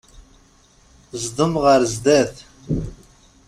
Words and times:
Zdem 1.21 1.53
ɣer 1.63 1.81
sdat. 1.93 2.35